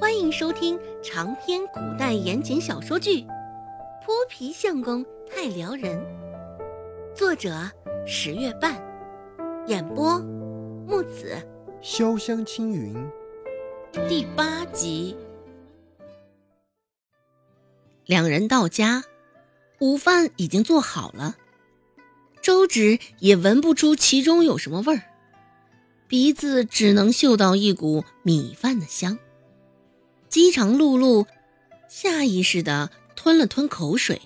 [0.00, 3.22] 欢迎收听长篇古代言情小说剧
[4.04, 5.98] 《泼皮相公太撩人》，
[7.16, 7.68] 作者
[8.06, 8.80] 十月半，
[9.66, 10.20] 演播
[10.86, 11.36] 木子
[11.82, 12.94] 潇湘青云，
[14.08, 15.16] 第八集。
[18.06, 19.02] 两人到家，
[19.80, 21.36] 午饭已经做好了，
[22.40, 25.02] 周芷也闻不出其中有什么味儿，
[26.06, 29.18] 鼻子只能嗅到一股米饭的香。
[30.38, 31.26] 饥肠辘辘，
[31.88, 34.22] 下意识地吞了吞口水。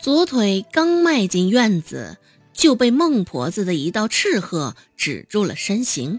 [0.00, 2.16] 左腿刚迈进院子，
[2.54, 6.18] 就被孟婆子的一道斥喝止住了身形。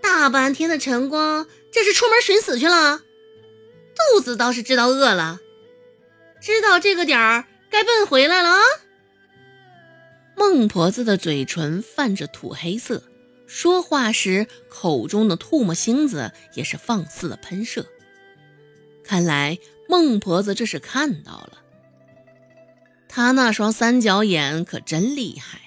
[0.00, 3.02] 大半天的晨光，这是出门寻死去了？
[4.14, 5.40] 肚子倒是知道饿了，
[6.40, 8.62] 知道这个点儿该奔回来了啊！
[10.34, 13.02] 孟婆子的嘴唇泛着土黑色。
[13.46, 17.86] 说话时，口中的唾沫星子也是放肆的喷射。
[19.02, 21.58] 看来孟婆子这是看到了，
[23.08, 25.60] 她那双三角眼可真厉害，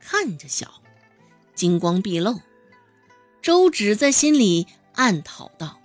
[0.00, 0.82] 看着小，
[1.54, 2.40] 金光毕露。
[3.40, 5.80] 周芷在心里暗讨道。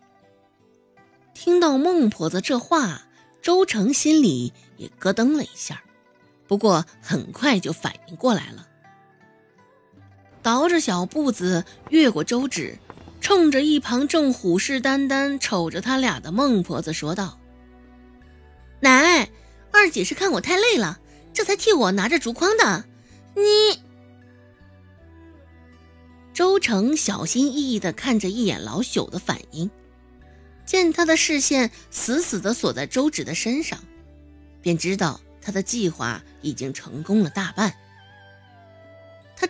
[1.33, 3.03] 听到孟婆子这话，
[3.41, 5.83] 周成心里也咯噔了一下，
[6.47, 8.67] 不过很快就反应过来了。
[10.45, 12.77] 倒着小步子越过周芷，
[13.19, 17.39] 冲着一旁正虎视眈眈瞅着他俩的孟婆子说道
[18.79, 19.27] ：“奶，
[19.71, 20.99] 二姐是看我太累了，
[21.33, 22.85] 这才替我拿着竹筐的。
[23.33, 23.81] 你……”
[26.31, 29.67] 周成小心翼翼地看着一眼老朽的反应，
[30.63, 33.79] 见他的视线死死地锁在周芷的身上，
[34.61, 37.73] 便知道他的计划已经成功了大半。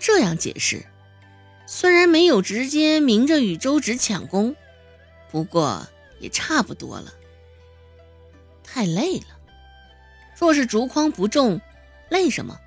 [0.06, 0.86] 这样解释，
[1.66, 4.56] 虽然没有直接明着与周芷抢功，
[5.31, 5.88] 不过
[6.20, 7.11] 也差不多了。
[8.64, 9.26] 太累了，
[10.38, 11.60] 若是竹筐不重，
[12.10, 12.60] 累什么？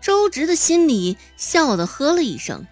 [0.00, 2.66] 周芷的心里笑得呵了一声。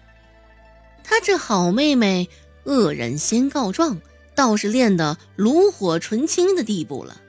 [1.03, 2.27] 她这好妹妹，
[2.63, 4.01] 恶人先告状，
[4.33, 7.21] 倒是练得炉火纯青的地步了。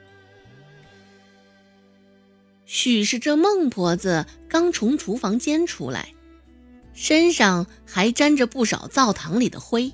[2.65, 6.15] 许是这孟婆子刚从厨房间出来，
[7.01, 9.91] 身上还沾着不少灶堂里的灰，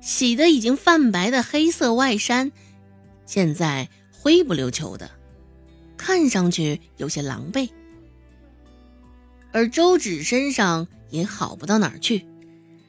[0.00, 2.50] 洗得已经泛白的黑色外衫，
[3.26, 5.08] 现在灰不溜秋的，
[5.96, 7.70] 看上去有些狼狈。
[9.52, 12.26] 而周芷身上也好不到哪儿去，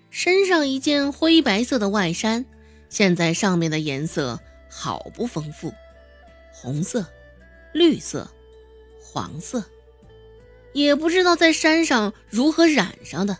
[0.09, 2.43] 身上一件灰白色的外衫，
[2.89, 5.71] 现在上面的颜色好不丰富，
[6.51, 7.05] 红色、
[7.71, 8.27] 绿色。
[8.99, 9.63] 黄色，
[10.73, 13.37] 也不知道在山上如何染上的。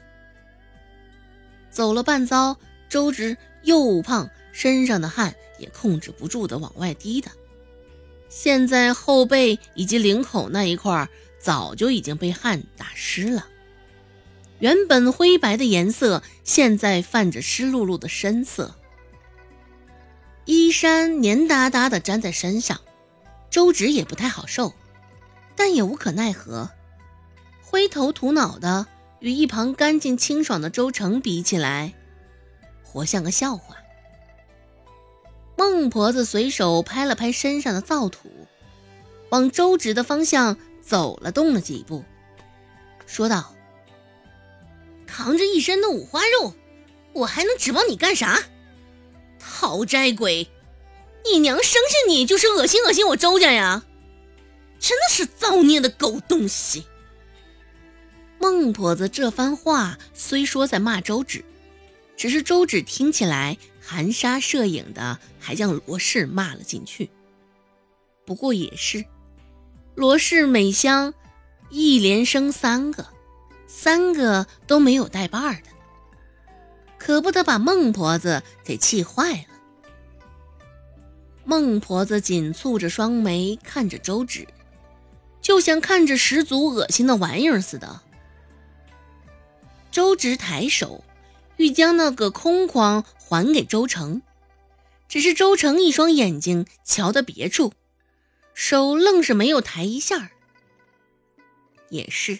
[1.69, 2.58] 走了半遭，
[2.90, 7.31] 周直又胖，身上的汗也控制不住的往外滴的。
[8.30, 11.09] 现在后背以及领口那一块
[11.40, 13.47] 早就已经被汗打湿了，
[14.59, 18.75] 原本灰白的颜色，现在泛着湿漉漉的深色。
[20.46, 22.81] 衣衫黏哒哒的粘在身上，
[23.50, 24.74] 周直也不太好受。
[25.56, 26.72] 但也无可奈何，
[27.72, 28.86] 灰头土脑的
[29.22, 31.94] 与一旁干净清爽的周成比起来，
[32.84, 33.78] 活像个笑话。
[35.56, 38.30] 孟婆子随手拍了拍身上的燥土，
[39.30, 42.04] 往周芷的方向走了动了几步，
[43.06, 43.56] 说道
[45.08, 46.53] ：“扛着一身的五花肉，
[47.14, 48.38] 我还能指望你干啥？
[49.40, 50.50] 讨债鬼！
[51.24, 53.86] 你娘生下你就是恶心恶心我周家呀！”
[54.78, 56.84] 真的是造孽的狗东西！
[58.41, 61.46] 孟婆子这番话虽说在骂周芷，
[62.18, 67.12] 只是周芷听起来含沙射影的，还将罗氏骂了进去。
[68.25, 69.06] 不过也是，
[69.94, 71.13] 罗氏每香
[71.69, 73.06] 一连生三个，
[73.68, 75.70] 三个都没有带把的，
[76.97, 79.46] 可不得把孟婆子给气坏了。
[81.44, 84.47] 孟婆子紧蹙着双眉看着周芷。
[85.41, 88.02] 就像看着十足恶心的玩意儿似的。
[89.91, 91.03] 周直抬手，
[91.58, 94.22] 欲将那个空筐还给周成，
[95.09, 97.73] 只是周成一双眼睛瞧得别处，
[98.53, 100.32] 手愣是没有抬一下。
[101.90, 102.40] 也是，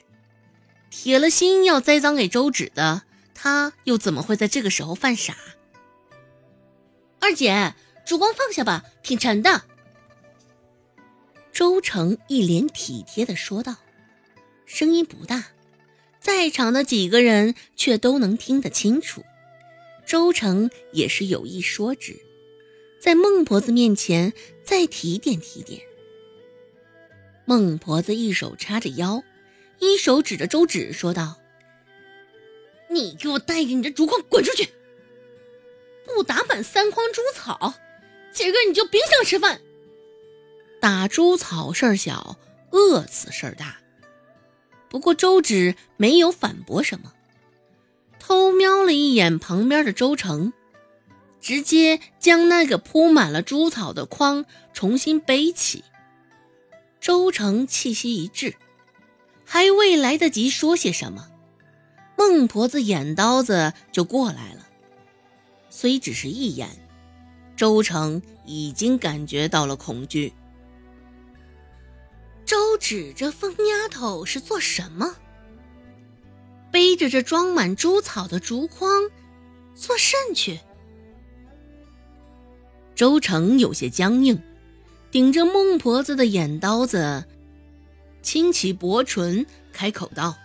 [0.90, 3.04] 铁了心要栽赃给周芷的，
[3.34, 5.36] 他又怎么会在这个时候犯傻？
[7.20, 7.76] 二姐，
[8.06, 9.64] 烛光放下吧，挺沉的。
[11.52, 13.76] 周成一脸体贴的说道，
[14.66, 15.48] 声音不大，
[16.22, 19.26] 在场的几个人却都能听得清楚。
[20.06, 22.16] 周成也是有意说之，
[23.02, 24.34] 在孟婆子面前
[24.64, 25.82] 再提点提点。
[27.46, 29.24] 孟婆子一手叉着腰，
[29.80, 31.38] 一手指着周芷说道
[32.90, 34.70] ：“你给我带着你的竹筐滚出去！
[36.06, 37.74] 不打满三筐猪草，
[38.32, 39.60] 今儿个你就别想吃饭。
[40.80, 42.38] 打猪草事儿小，
[42.72, 43.81] 饿死事儿大。”
[44.92, 47.14] 不过周芷没有反驳什么。
[48.20, 50.52] 偷瞄了一眼旁边的周成，
[51.40, 54.44] 直接将那个铺满了猪草的筐
[54.74, 55.86] 重新背起。
[57.00, 58.54] 周成气息一滞，
[59.46, 61.30] 还未来得及说些什么，
[62.18, 64.68] 孟婆子眼刀子就过来了。
[65.70, 66.68] 虽只是一眼，
[67.56, 70.34] 周成已经感觉到了恐惧。
[72.52, 75.16] 周芷这疯丫头是做什么？
[76.70, 79.10] 背着这装满猪草的竹筐，
[79.74, 80.60] 做甚去？
[82.94, 84.38] 周成有些僵硬，
[85.10, 87.24] 顶着孟婆子的眼刀子，
[88.22, 90.36] 轻启薄唇，开口道：“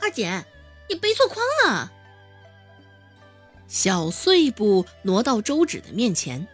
[0.00, 0.46] 二姐，
[0.88, 1.92] 你背错筐了。”
[3.68, 6.48] 小碎步挪到周芷的面前，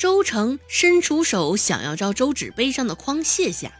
[0.00, 3.70] 周成伸出手想要照周芷背上的筐卸下。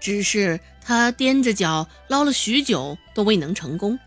[0.00, 3.98] 只是他踮着脚捞了许久都未能成功，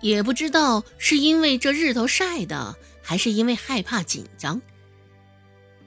[0.00, 4.62] 也不知道是因为这日头晒的，还是因为害怕紧张。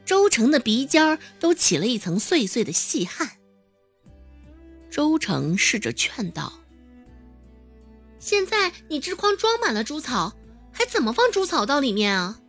[0.06, 3.38] 周成的鼻尖都起了一层碎碎的细汗。
[4.92, 6.53] 周成试着劝道
[8.19, 10.36] ：“现在你这筐装满了猪草，
[10.71, 12.39] 还怎么放猪草到里面啊？”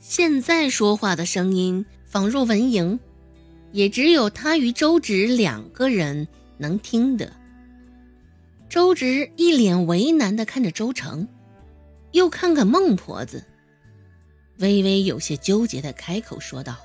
[0.00, 2.98] 现在说话的声音仿若蚊蝇。
[3.72, 6.26] 也只有他与周芷两个人
[6.58, 7.32] 能听得。
[8.68, 11.28] 周芷一脸为难的看着周成，
[12.10, 13.44] 又看看孟婆子，
[14.58, 16.78] 微微有些纠结的开口说道：“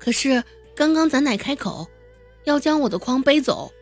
[0.00, 0.42] 可是
[0.74, 1.88] 刚刚咱奶开口，
[2.42, 3.72] 要将我的筐背走。”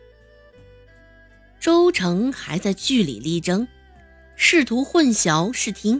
[1.59, 3.67] 周成还在据理力争，
[4.35, 5.99] 试图混淆视听。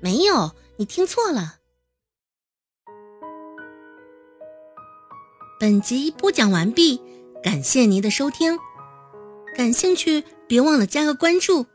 [0.00, 1.56] 没有，你听错了。
[5.58, 7.02] 本集播讲完毕，
[7.42, 8.58] 感谢您的收听。
[9.54, 11.66] 感兴趣别忘了加个关注，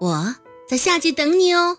[0.00, 0.34] 我
[0.68, 1.78] 在下集等你哦。